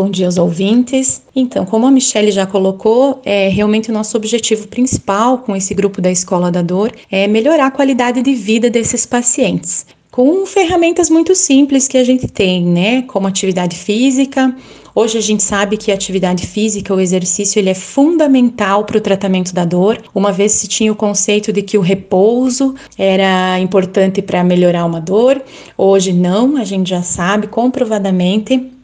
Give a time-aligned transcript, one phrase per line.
[0.00, 1.20] bom dia aos ouvintes.
[1.36, 6.00] Então, como a Michelle já colocou, é realmente o nosso objetivo principal com esse grupo
[6.00, 11.36] da Escola da Dor é melhorar a qualidade de vida desses pacientes com ferramentas muito
[11.36, 13.02] simples que a gente tem, né?
[13.02, 14.56] Como atividade física.
[14.92, 19.00] Hoje a gente sabe que a atividade física, o exercício, ele é fundamental para o
[19.00, 20.02] tratamento da dor.
[20.12, 25.00] Uma vez se tinha o conceito de que o repouso era importante para melhorar uma
[25.00, 25.40] dor,
[25.78, 28.79] hoje não, a gente já sabe comprovadamente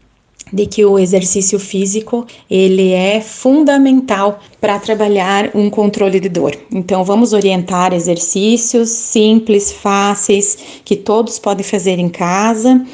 [0.52, 6.56] de que o exercício físico ele é fundamental para trabalhar um controle de dor.
[6.72, 12.84] Então vamos orientar exercícios simples, fáceis, que todos podem fazer em casa.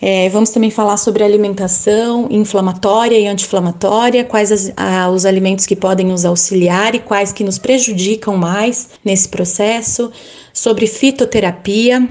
[0.00, 5.74] É, vamos também falar sobre alimentação inflamatória e anti-inflamatória, quais as, ah, os alimentos que
[5.74, 10.12] podem nos auxiliar e quais que nos prejudicam mais nesse processo,
[10.52, 12.08] sobre fitoterapia,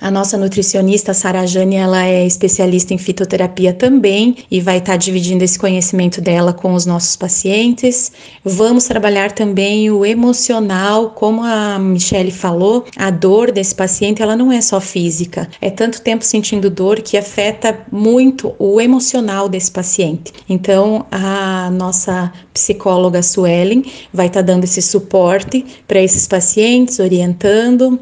[0.00, 4.96] a nossa nutricionista Sara Jane, ela é especialista em fitoterapia também e vai estar tá
[4.96, 8.12] dividindo esse conhecimento dela com os nossos pacientes.
[8.44, 14.52] Vamos trabalhar também o emocional, como a Michelle falou, a dor desse paciente, ela não
[14.52, 20.32] é só física, é tanto tempo sentindo dor que afeta muito o emocional desse paciente.
[20.48, 27.98] Então, a nossa psicóloga Suelen vai estar tá dando esse suporte para esses pacientes, orientando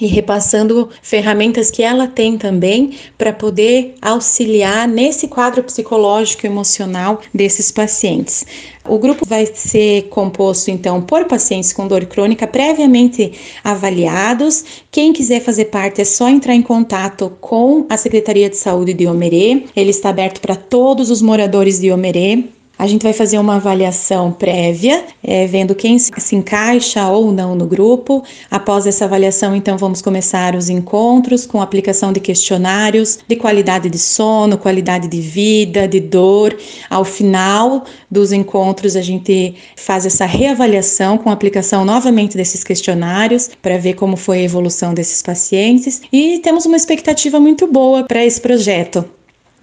[0.00, 7.20] e repassando ferramentas que ela tem também para poder auxiliar nesse quadro psicológico e emocional
[7.32, 8.46] desses pacientes.
[8.86, 13.32] O grupo vai ser composto então por pacientes com dor crônica previamente
[13.62, 14.64] avaliados.
[14.90, 19.06] Quem quiser fazer parte é só entrar em contato com a Secretaria de Saúde de
[19.06, 19.64] Omerê.
[19.76, 22.44] Ele está aberto para todos os moradores de Omerê.
[22.78, 27.66] A gente vai fazer uma avaliação prévia, é, vendo quem se encaixa ou não no
[27.66, 28.22] grupo.
[28.48, 33.98] Após essa avaliação, então, vamos começar os encontros com aplicação de questionários de qualidade de
[33.98, 36.56] sono, qualidade de vida, de dor.
[36.88, 43.76] Ao final dos encontros, a gente faz essa reavaliação com aplicação novamente desses questionários para
[43.76, 46.00] ver como foi a evolução desses pacientes.
[46.12, 49.17] E temos uma expectativa muito boa para esse projeto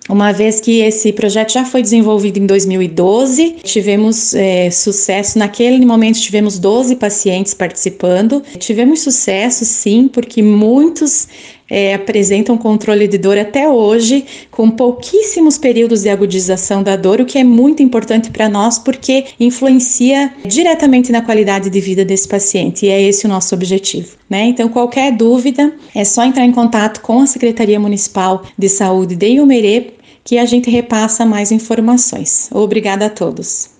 [0.08, 5.40] uma vez que esse projeto já foi desenvolvido em 2012, tivemos é, sucesso.
[5.40, 8.44] Naquele momento, tivemos 12 pacientes participando.
[8.60, 11.28] Tivemos sucesso, sim, porque muitos
[11.70, 17.26] é, apresentam controle de dor até hoje, com pouquíssimos períodos de agudização da dor, o
[17.26, 22.86] que é muito importante para nós porque influencia diretamente na qualidade de vida desse paciente
[22.86, 24.16] e é esse o nosso objetivo.
[24.30, 24.46] Né?
[24.46, 29.28] Então, qualquer dúvida, é só entrar em contato com a Secretaria Municipal de Saúde de
[29.28, 29.94] Iumerê
[30.24, 32.50] que a gente repassa mais informações.
[32.52, 33.70] Obrigada a todos.